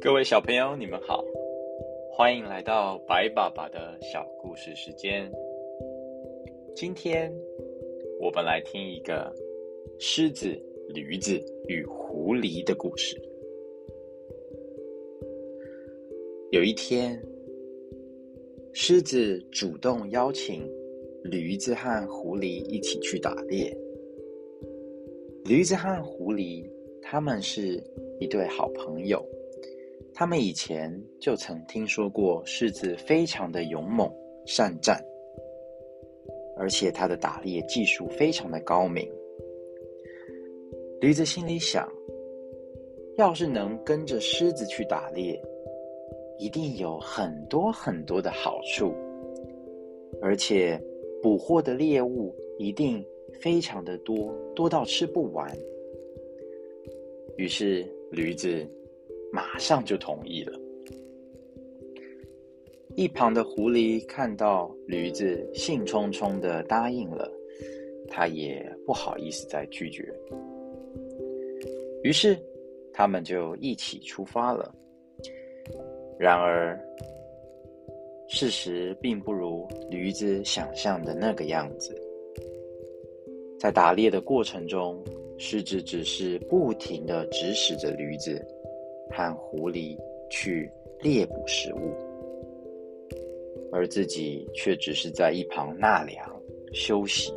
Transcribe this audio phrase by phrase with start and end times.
[0.00, 1.24] 各位小朋友，你们好，
[2.12, 5.28] 欢迎来到白爸爸的小故事时间。
[6.76, 7.32] 今天
[8.20, 9.34] 我们来听一个
[9.98, 10.48] 狮子、
[10.94, 13.20] 驴子与狐狸的故事。
[16.52, 17.20] 有一天，
[18.72, 20.68] 狮子主动邀请
[21.24, 23.76] 驴子和狐狸一起去打猎。
[25.44, 26.64] 驴子和狐狸
[27.02, 27.82] 他们是
[28.20, 29.24] 一对好朋友。
[30.14, 34.08] 他们以前就曾听说过狮子非常的勇猛
[34.46, 35.02] 善战，
[36.56, 39.10] 而且他的打猎技术非常的高明。
[41.00, 41.90] 驴子心里想：
[43.16, 45.40] 要是能跟着狮子去打猎，
[46.40, 48.92] 一定有很多很多的好处，
[50.20, 50.76] 而且
[51.22, 53.04] 捕获的猎物一定
[53.40, 55.56] 非常的多，多到吃不完。
[57.36, 58.66] 于是驴子。
[59.32, 60.60] 马上就同意了。
[62.96, 67.30] 一旁的狐狸看到驴子兴冲冲的答应了，
[68.08, 70.12] 他也不好意思再拒绝。
[72.02, 72.36] 于是，
[72.92, 74.74] 他们就一起出发了。
[76.20, 76.78] 然而，
[78.28, 81.98] 事实并不如驴子想象的那个样子。
[83.58, 85.02] 在打猎的过程中，
[85.38, 88.46] 狮子只是不停的指使着驴子。
[89.12, 89.98] 和狐狸
[90.30, 91.92] 去猎捕食物，
[93.72, 96.40] 而自己却只是在一旁纳凉
[96.72, 97.32] 休息。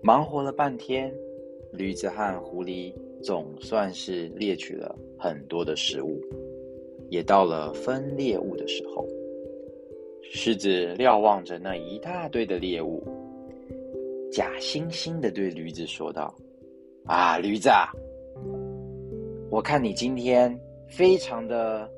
[0.00, 1.12] 忙活了半天，
[1.72, 6.20] 驴子和狐狸总算是猎取了很多的食物，
[7.10, 9.06] 也到了分猎物的时候。
[10.22, 13.02] 狮子瞭望着那一大堆的猎物，
[14.32, 16.34] 假惺惺的对驴子说道
[17.06, 17.92] ：“啊，驴子。”啊
[19.48, 20.58] 我看你今天
[20.88, 21.88] 非常的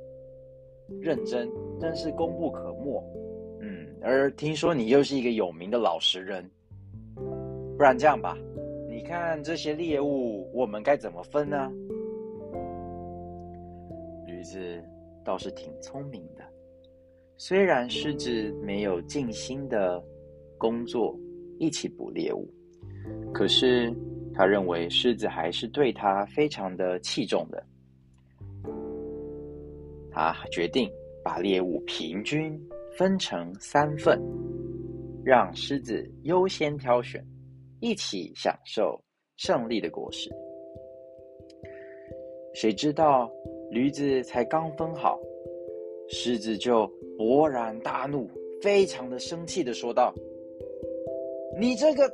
[1.00, 1.50] 认真，
[1.80, 3.02] 真是功不可没。
[3.62, 6.48] 嗯，而听说你又是一个有名的老实人，
[7.16, 8.36] 不然这样吧，
[8.88, 11.72] 你看这些猎物，我们该怎么分呢？
[14.38, 14.84] 狮子
[15.24, 16.44] 倒是挺聪明的，
[17.36, 20.00] 虽然狮子没有尽心的
[20.56, 21.18] 工作
[21.58, 22.48] 一起捕猎物，
[23.32, 23.92] 可是。
[24.34, 27.66] 他认为狮子还是对他非常的器重的，
[30.12, 30.88] 他决定
[31.24, 32.56] 把猎物平均
[32.96, 34.16] 分成三份，
[35.24, 37.20] 让狮子优先挑选，
[37.80, 39.02] 一起享受
[39.36, 40.30] 胜利的果实。
[42.54, 43.28] 谁知道
[43.70, 45.20] 驴子才刚分好，
[46.08, 48.26] 狮子就勃然大怒，
[48.62, 50.14] 非常的生气的说道
[51.58, 52.10] ：“你这个！”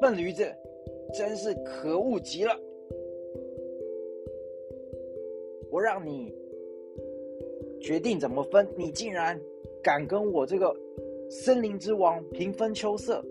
[0.00, 0.52] 笨驴子，
[1.14, 2.58] 真是可恶极了！
[5.70, 6.34] 我让你
[7.80, 9.40] 决定怎么分，你竟然
[9.82, 10.76] 敢跟我这个
[11.30, 13.24] 森林之王平分秋色！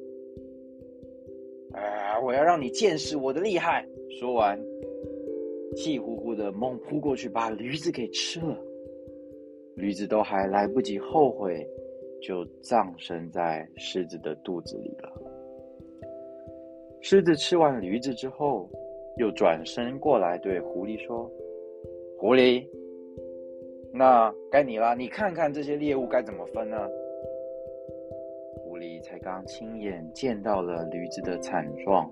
[1.74, 2.20] 啊！
[2.24, 3.86] 我要让你见识我的厉害！
[4.20, 4.58] 说完，
[5.76, 8.58] 气呼的猛扑过去，把驴子给吃了。
[9.76, 11.66] 驴子都还来不及后悔，
[12.22, 15.12] 就葬身在狮子的肚子里了。
[17.00, 18.70] 狮子吃完驴子之后，
[19.18, 21.30] 又转身过来对狐狸说
[22.20, 22.68] ：“狐狸，
[23.94, 26.78] 那该你了，你看看这些猎物该怎么分呢？”
[28.60, 32.10] 狐狸才刚亲眼见到了驴子的惨状，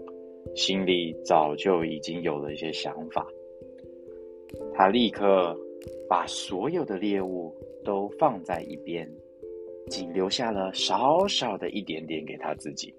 [0.56, 3.28] 心里早就已经有了一些想法。
[4.74, 5.56] 他立刻
[6.08, 9.10] 把所有的猎物都放在一边，
[9.88, 12.94] 仅留下了少少的一点点给他自己。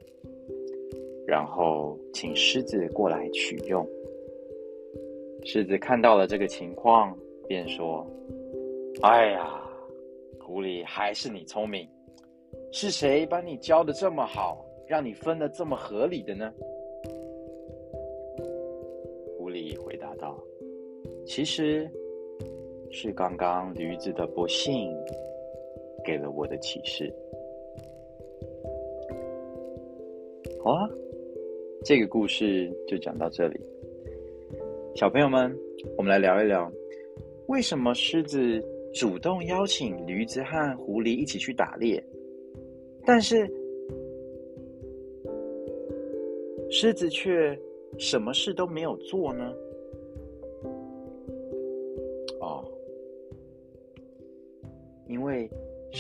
[1.27, 3.87] 然后请狮子过来取用。
[5.45, 7.17] 狮子看到了这个情况，
[7.49, 8.07] 便说
[9.03, 9.63] ：“哎呀，
[10.41, 11.89] 狐狸还是你聪明，
[12.73, 16.53] 是谁把你教的这么好，让你分的这么合理的呢？”
[21.33, 21.89] 其实
[22.91, 24.93] 是刚刚驴子的不幸，
[26.05, 27.09] 给了我的启示。”
[30.61, 30.91] 好啊。
[31.85, 33.61] 这个故事就讲到这里，
[34.97, 35.57] 小朋友们，
[35.97, 36.69] 我们来聊一聊，
[37.47, 38.61] 为什么狮子
[38.93, 42.03] 主动邀请驴子和狐狸一起去打猎，
[43.07, 43.49] 但是
[46.71, 47.57] 狮子却
[47.99, 49.55] 什么事都没有做呢？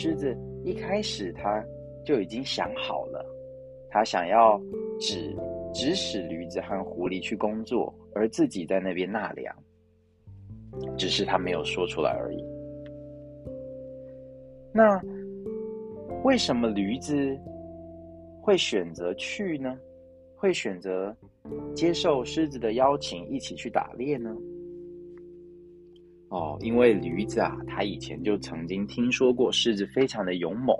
[0.02, 1.62] 狮子一开始他
[2.06, 3.22] 就已经想好了，
[3.90, 4.58] 他想要
[4.98, 5.36] 指
[5.74, 9.54] 指使驴子和狐狸去工作，而自己在那边纳凉，
[10.96, 12.42] 只是他没有说出来而已。
[14.72, 14.98] 那
[16.24, 17.38] 为什么驴子
[18.40, 19.78] 会选择去呢？
[20.34, 21.14] 会选择
[21.74, 24.34] 接受狮子的邀请，一起去打猎呢？
[26.30, 30.76] 哦，因为驴子啊，他以前就曾经听说过狮子非常的勇猛，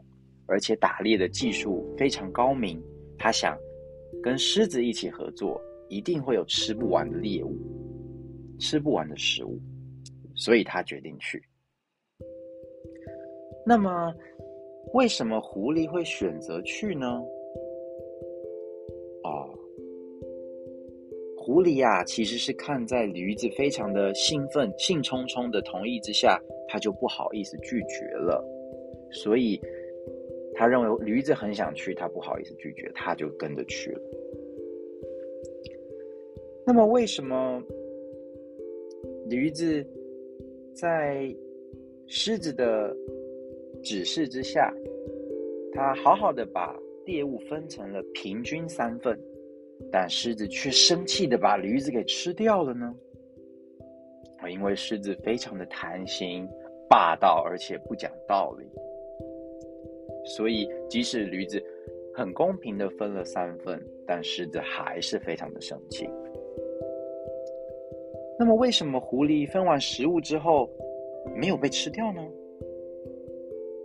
[0.47, 2.81] 而且打猎的技术非常高明。
[3.19, 3.59] 他想
[4.23, 7.59] 跟狮子一起合作，一定会有吃不完的猎物，
[8.61, 9.61] 吃不完的食物，
[10.37, 11.43] 所以他决定去。
[13.67, 14.15] 那么，
[14.95, 17.21] 为什么狐狸会选择去呢？
[21.51, 28.41] 狐狸呀，其实是看在驴子非常的兴奋、兴冲冲的同意之下，他就不好意思拒绝了。
[29.11, 29.61] 所以
[30.55, 34.01] 他认为驴子很想去，他不好意思拒绝，他就跟着去了。
[36.65, 37.61] 那么，为什么
[39.29, 39.85] 驴子
[40.73, 41.35] 在
[42.07, 42.97] 狮子的
[43.83, 44.73] 指示之下，
[45.73, 49.19] 他好好的把猎物分成了平均三份？
[49.91, 52.95] 但狮子却生气的把驴子给吃掉了呢？
[54.39, 56.49] 啊，因为狮子非常的贪心、
[56.89, 58.67] 霸道，而且不讲道理，
[60.25, 61.63] 所以即使驴子
[62.15, 66.09] 很公平的分了三份，但狮子还是非常的生气。
[68.39, 70.71] 那么，为什么狐狸分完食物之后
[71.37, 72.27] 没有被吃掉呢？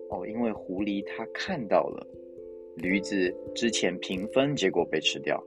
[0.10, 2.08] 哦，因为狐狸它看到了
[2.78, 5.44] 驴子之前平分，结果被吃掉。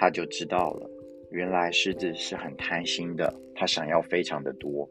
[0.00, 0.88] 他就知道了，
[1.30, 4.88] 原来狮子是很贪心的，他想要非常的多，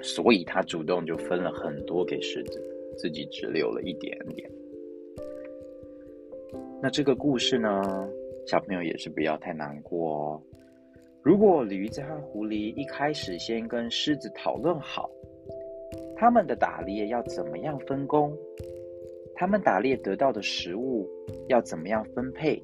[0.00, 2.58] 所以他主动就分了很多给狮子，
[2.96, 4.50] 自己只留了一点点。
[6.80, 8.08] 那这个故事呢，
[8.46, 10.42] 小朋友也是不要太难过哦。
[11.22, 15.10] 如果驴子和狐狸一开始先跟狮子讨论好，
[16.16, 18.34] 他们的打猎要怎么样分工，
[19.34, 21.06] 他们打猎得到的食物
[21.48, 22.58] 要怎么样分配。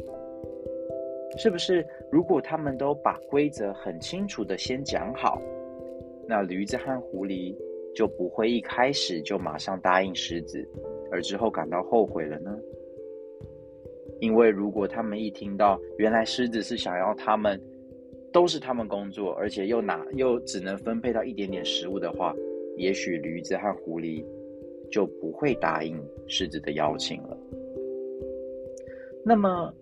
[1.43, 1.83] 是不是？
[2.13, 5.41] 如果他们都把规则很清楚的先讲好，
[6.29, 7.57] 那驴子和狐狸
[7.95, 10.69] 就不会一开始就马上答应狮子，
[11.11, 12.55] 而之后感到后悔了呢？
[14.21, 17.59] 因为如果他们一听到原来狮子是想要他们
[18.31, 22.37] 都是他们工作，而且又拿又只能分配到一点点食物的话，
[22.77, 24.23] 也许驴子和狐狸
[24.91, 25.99] 就不会答应
[26.29, 27.35] 狮子的邀请了。
[29.25, 29.73] 那么。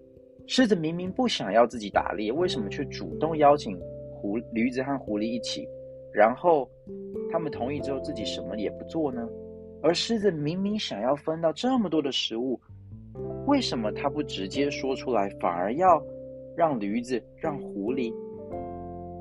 [0.49, 3.79] 狮子明明不想要自己打猎，为什么却主动邀请
[4.11, 5.69] 狐驴子和狐狸一起？
[6.11, 6.67] 然后
[7.31, 9.29] 他们同意之后，自己什么也不做呢？
[9.83, 12.59] 而狮子明明想要分到这么多的食物，
[13.47, 16.03] 为什么他不直接说出来，反而要
[16.57, 18.11] 让驴子、让狐狸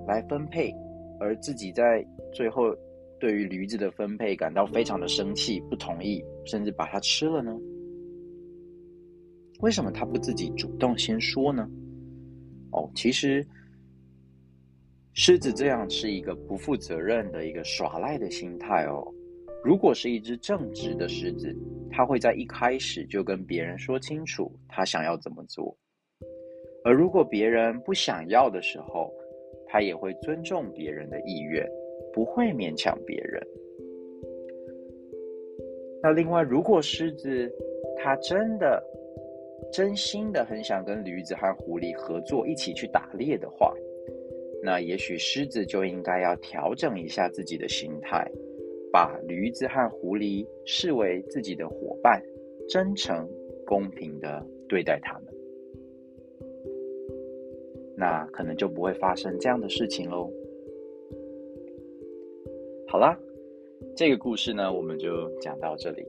[0.07, 0.73] 来分配，
[1.19, 2.73] 而自己在最后
[3.19, 7.53] 对于驴子的分配感到非常的生气，不同意，甚至把它吃了呢？
[9.59, 11.67] 为什么他不自己主动先说呢？
[12.71, 13.45] 哦，其实
[15.13, 19.05] 狮子这样是一个不负责任的一个耍赖的心态哦。
[19.63, 21.55] 如果是一只正直的狮子，
[21.89, 25.75] 它会在一开始就跟别人说清楚他想要怎么做；
[26.83, 29.11] 而如果别人不想要的时候，
[29.67, 31.67] 它也会尊重别人的意愿，
[32.13, 33.41] 不会勉强别人。
[36.03, 37.51] 那另外，如果狮子
[37.97, 38.81] 它真的，
[39.71, 43.73] 真心的很想跟驴子和狐狸合作，一起去打猎的话，
[44.63, 48.29] 那也许狮子就应该要调整一下自己的心态，
[48.91, 52.23] 把驴子和狐狸视为自己的伙伴，
[52.67, 53.29] 真诚、
[53.65, 55.33] 公平的对待他们，
[57.95, 60.31] 那可能就不会发生这样的事情喽。
[62.87, 63.19] 好啦，
[63.95, 66.03] 这个故事呢，我们就讲到这里。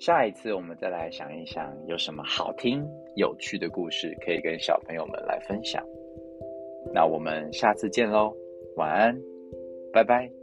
[0.00, 2.86] 下一次我们再来想一想，有什么好听、
[3.16, 5.84] 有趣的故事可以跟小朋友们来分享。
[6.94, 8.32] 那我们下次见喽，
[8.76, 9.20] 晚安，
[9.92, 10.37] 拜拜。